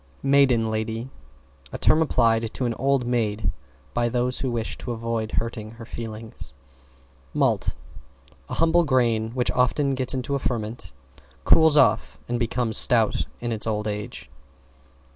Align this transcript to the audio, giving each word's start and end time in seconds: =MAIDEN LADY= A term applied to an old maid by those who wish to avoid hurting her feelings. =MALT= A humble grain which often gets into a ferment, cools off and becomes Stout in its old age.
=MAIDEN 0.23 0.71
LADY= 0.71 1.11
A 1.71 1.77
term 1.77 2.01
applied 2.01 2.51
to 2.55 2.65
an 2.65 2.73
old 2.79 3.05
maid 3.05 3.51
by 3.93 4.09
those 4.09 4.39
who 4.39 4.49
wish 4.49 4.75
to 4.79 4.93
avoid 4.93 5.33
hurting 5.33 5.73
her 5.73 5.85
feelings. 5.85 6.55
=MALT= 7.35 7.75
A 8.49 8.55
humble 8.55 8.83
grain 8.83 9.29
which 9.35 9.51
often 9.51 9.93
gets 9.93 10.15
into 10.15 10.33
a 10.33 10.39
ferment, 10.39 10.91
cools 11.43 11.77
off 11.77 12.17
and 12.27 12.39
becomes 12.39 12.77
Stout 12.77 13.27
in 13.41 13.51
its 13.51 13.67
old 13.67 13.87
age. 13.87 14.31